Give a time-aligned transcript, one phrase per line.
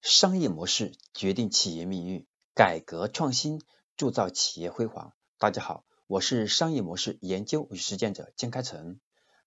[0.00, 3.60] 商业模式决定企业命运，改革创新
[3.96, 5.12] 铸造企业辉煌。
[5.38, 9.00] 大家好，我是商业模式研究与实践者江开成，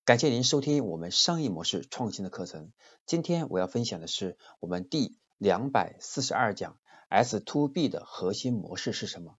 [0.03, 2.73] 感谢您收听我们商业模式创新的课程。
[3.05, 6.77] 今天我要分享的是我们第两百四十二讲
[7.07, 9.37] S to B 的核心模式是什么？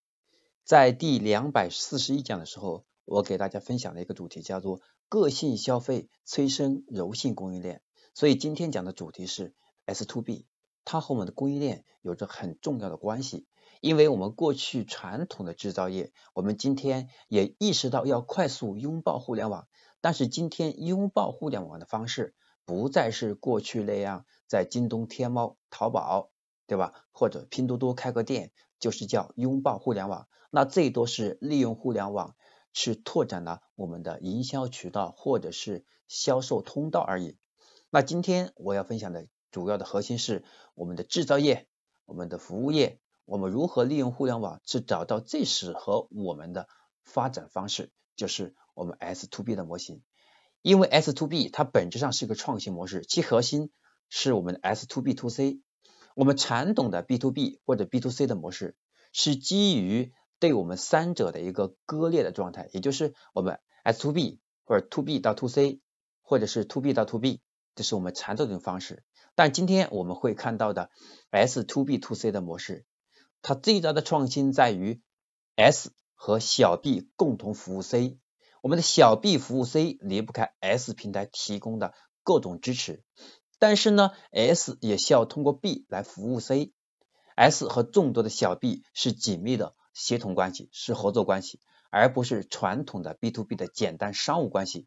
[0.64, 7.82] 在第两百四十一讲的时候，我给大家分享了一个主题，叫做个性消费催生柔性供应链。
[8.14, 9.54] 所以今天讲的主题是
[9.84, 10.46] S to B。
[10.84, 13.46] 它和我们的供应链有着很重要的关系，
[13.80, 19.68] 因为我们过去传统的制造业，我们今天也意识到要快速拥抱互联网，
[20.00, 26.30] 但是今天拥抱互联网的方式不再是过去那样在京东、天猫、淘宝，
[26.66, 26.92] 对吧？
[27.12, 32.34] 或者拼多多开个店，就是叫拥抱互联网，那最多是利用互联网
[32.72, 37.36] 去拓展了我们的营销渠道或者是销售通道而已。
[37.90, 39.26] 那今天我要分享的。
[39.52, 40.42] 主要的核心是
[40.74, 41.68] 我们的制造业、
[42.04, 46.66] 我们的服务业，我们如何利用互联网去找到最适合我们的
[47.04, 50.02] 发展方式，就是我们 S to B 的模型。
[50.62, 53.70] 因为 S to B 它本质上是一个创新模式，其核心
[54.08, 55.60] 是我们的 S to B to C。
[56.14, 58.76] 我们传统的 B to B 或者 B to C 的模式
[59.12, 65.80] 是基于对我们三者的一个割裂的状态，也就是我们 S to B 或者 to B 到 to C，
[66.22, 67.40] 或者是 to B 到 to B，
[67.74, 69.02] 这是我们传统的方式。
[69.34, 70.90] 但今天我们会看到的
[71.30, 72.84] S to B to C 的模式，
[73.40, 75.00] 它最大的创新在于
[75.56, 78.18] S 和小 B 共同服务 C，
[78.60, 83.02] 我们的小 B 服务 C 离不开 S 平台提供的各种支持，
[83.58, 91.58] 但是呢，S 也需要通过 B 来服务 C，S 和众多的小 B 是紧密的协同关系，是合作关系，
[91.90, 94.86] 而不是传统的 B to B 的简单商务关系，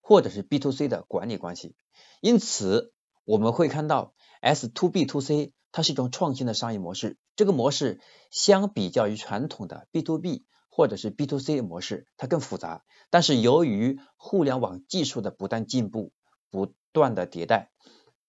[0.00, 1.74] 或者是 B to C 的管理关系，
[2.20, 2.92] 因此。
[3.30, 7.16] 我们会看到 S to B to C，它是一种创新的商业模式。
[7.36, 8.00] 这个模式
[8.32, 12.82] 相比较于传统的 B to B 或者是 B to C 模式，它更复杂。
[13.08, 16.10] 但是由于互联网技术的不断进步、
[16.50, 17.70] 不断的迭代，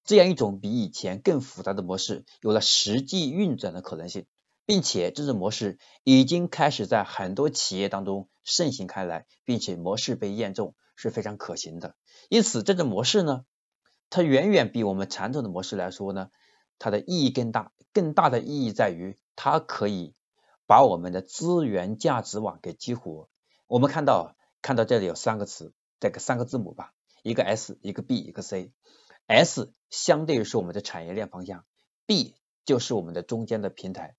[0.04, 4.28] 这样一种比以前更复杂的模式有了实际运转的可能性，
[4.68, 11.96] 并且这种模式已经开始在很多企业当中盛行开来，并且模式被验证是非常可行的。
[12.30, 13.46] 因此，这种模式呢？
[14.12, 16.30] 它远远比我们传统的模式来说呢，
[16.78, 17.72] 它的意义更大。
[17.94, 20.14] 更大的意义在于，它可以
[20.66, 23.28] 把我们的资源价值网给激活。
[23.68, 28.72] 我们看到，看到这里有三个词，这个三个字母吧，一个 S，一个 B，一个 C。
[29.28, 31.66] S 相对于是我们的产业链方向
[32.06, 34.16] ，B 就是我们的中间的平台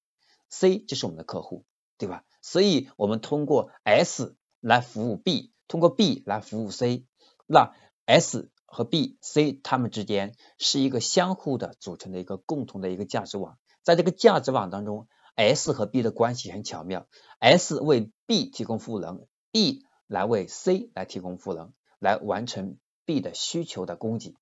[0.50, 1.64] ，C 就是我们的客户，
[1.96, 2.24] 对吧？
[2.42, 7.06] 所以，我们通过 S 来服务 B，通过 B 来服务 C，
[7.46, 7.72] 那
[8.04, 8.50] S。
[8.74, 17.06] 和 B、C 它们之间是一个相互的组成的一个共同的一个价值网，在这个价值网当中，S 和 B 的关系很巧妙
[17.38, 24.36] ，S 为 B 提供赋能，B 来为 C 来提供赋能，来完成 B 的需求的供给，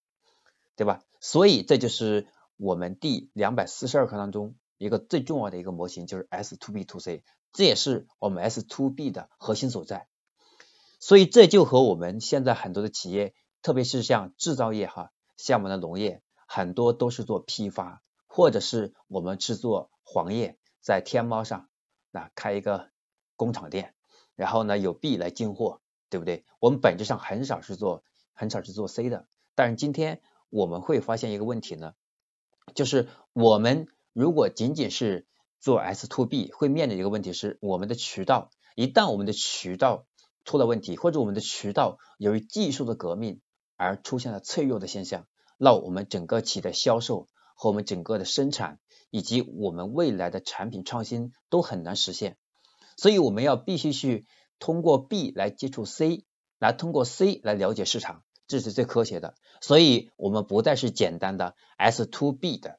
[0.77, 1.03] 对吧？
[1.19, 10.07] 所以这就是我们第两百四十二课当中一个最重要的一个模型，就是 S to B to C，这也是我们 S to B 的核心所在。
[11.01, 13.35] 所以这就和我们现在很多的企业。
[13.63, 21.69] 特别是像制造业哈，像我们的农业，很多都是做批发，或者是我们是做黄页，在天猫上
[22.11, 22.91] 那开一个
[23.37, 23.95] 工厂店，
[24.35, 26.45] 然后呢有 B 来进货，对不对？
[26.59, 29.27] 我们本质上很少是做，很少是做 C 的。
[29.55, 31.95] 但是今天我们会发现一个问题呢，
[32.75, 35.27] 就是我们如果仅仅是
[35.59, 40.07] 做 S to B，会面临一个问题是，我们的渠道一旦我们的渠道
[40.45, 43.43] 出了问题，或者我们的渠道由于技术的革命，
[43.81, 45.27] 而出现了脆弱的现象，
[45.57, 52.37] 那我们整个企业的销售和我们整个的生产以及我们未来的产品创新都很难实现。
[52.99, 54.27] 所以我们要必须去
[54.59, 56.27] 通过 B 来接触 C，
[56.59, 59.35] 来通过 C 来了解市场，这是最科学的。
[59.63, 62.79] 所以我们不再是简单的 S to B 的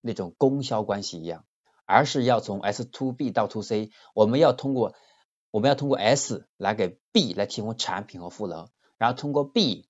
[0.00, 1.44] 那种供销关系一样，
[1.86, 4.96] 而是要从 S to B 到 to C，我们要通过
[5.52, 9.86] 我们要通过 S 来给 B 来提供产品和赋能，然后通过 B。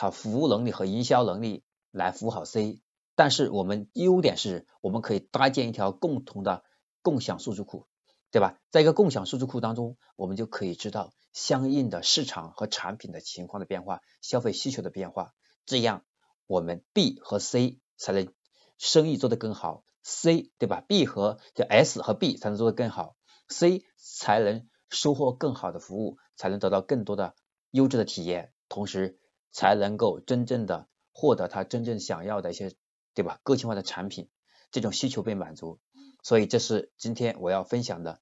[0.00, 2.80] 它服务能力和营销能力来服务好 C，
[3.16, 6.64] 但是我们优点是我们可以搭建一条共同的
[7.02, 7.86] 共享数据库，
[8.30, 8.58] 对吧？
[8.70, 15.34] 在一个共享数据库当中，我们就可以知道相应的市场和产品的情况的变化、消费需求的变化，
[15.66, 16.02] 这样
[16.46, 18.32] 我们 B 和 C 才能
[18.78, 23.16] 生意做得更好，C 对吧？B 和就 S 和 B 才能做得更好
[23.50, 27.34] ，C 才能收获更好的服务，才能得到更多的
[27.70, 29.18] 优质的体验，同时。
[29.52, 32.72] 才能够真正的获得他真正想要的一些，
[33.14, 33.40] 对吧？
[33.42, 34.28] 个性化的产品，
[34.70, 35.80] 这种需求被满足。
[36.22, 38.20] 所以这是今天我要分享的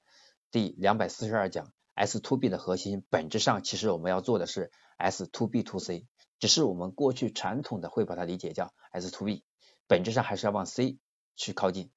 [0.51, 3.05] 第两百四十二讲 S to B 的核心。
[3.11, 6.07] 本质上其实我们要做的是 S to B to C，
[6.39, 9.45] 只是我们过去传统的会把它理解叫 S to B，
[9.89, 10.99] 本质上还是要往 C
[11.35, 11.91] 去靠近。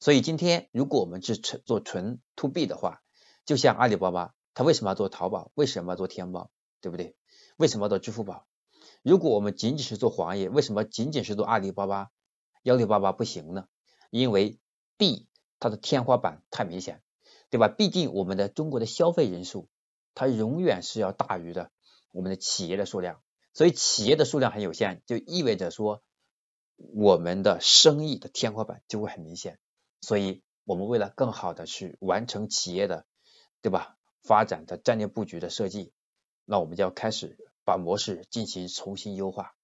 [0.00, 3.00] 所以今天如果我们是纯做纯 to B 的话，
[3.46, 5.52] 就像阿里巴巴，它为什么要做淘宝？
[5.54, 6.50] 为什么要做天猫？
[6.80, 7.16] 对不对？
[7.56, 8.47] 为什么要做支付宝？
[9.08, 12.10] 如果我们仅仅是做黄页，为什么仅仅是做阿里巴巴、
[12.62, 13.66] 幺六八八不行呢？
[14.10, 14.58] 因为
[14.98, 15.26] B
[15.58, 17.02] 它的天花板太明显，
[17.48, 17.68] 对吧？
[17.68, 19.70] 毕竟我们的中国的消费人数，
[20.14, 21.70] 它永远是要大于的
[22.12, 23.22] 我们的企业的数量，
[23.54, 26.02] 所以企业的数量很有限，就意味着说
[26.76, 29.58] 我们的生意的天花板就会很明显。
[30.02, 33.06] 所以，我们为了更好的去完成企业的，
[33.62, 33.96] 对吧？
[34.22, 35.94] 发展的战略布局的设计，
[36.44, 39.54] 那我们就要开始把模式进行重新优化。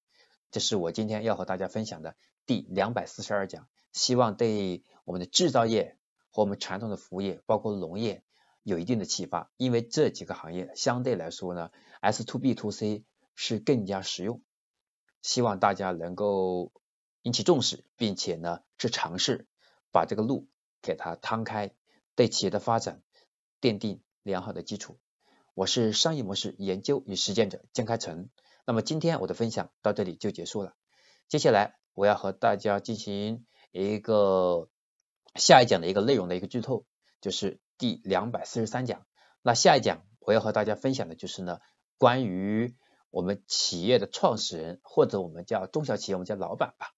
[0.51, 5.97] 这是我今天要和大家分享的第两百四十二讲，希望对我们的制造业
[6.31, 8.23] 和我们传统的服务业，包括农业
[8.63, 9.51] 有一定的启发。
[9.57, 11.71] 因为这几个行业相对来说呢
[12.03, 13.05] ，S to B to C
[13.35, 14.43] 是更加实用。
[15.23, 16.73] 希望大家能够
[17.23, 19.47] 引起重视，并且呢去尝试。
[19.93, 20.47] 把这个路
[20.83, 21.73] 给它摊开，
[22.15, 23.01] 对企业的发展
[23.63, 24.99] 奠定良好的基础。
[25.57, 28.29] 我是商业模式研究与实践者江开成。
[28.67, 30.75] 那么今天我的分享到这里就结束了。
[31.29, 34.69] 接下来我要和大家进行一个
[35.37, 36.87] 下一讲的一个内容的一个剧透，
[37.21, 39.07] 就是第两百四十三讲。
[39.43, 41.61] 那下一讲我要和大家分享的就是呢，
[41.99, 42.75] 关于
[43.11, 46.89] 我们企业的创始人或者我们叫中小企业，我们叫老板吧，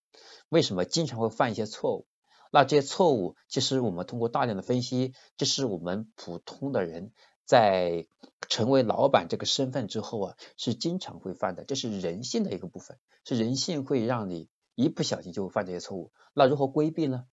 [0.49, 2.07] 为什么经常会犯一些错误？
[2.51, 7.13] 那这些错误，其实我们通过大量的分析，这是我们普通的人
[7.47, 8.07] 在
[8.49, 16.13] 成为老板这个身份之后啊，是经常会犯的，这是人性的一个部分，是人性会让你一不小心就会犯这些错误。
[16.35, 17.25] 那如何规避呢？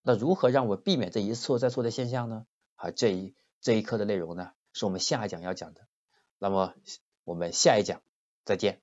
[0.00, 2.46] 那如何让我避免这一错再错的现象呢？
[2.76, 5.86] 啊，这一这一课的内容呢，是我们下一讲要讲的。
[6.38, 6.74] 那么
[7.24, 8.00] 我们下一讲
[8.44, 8.80] 再见。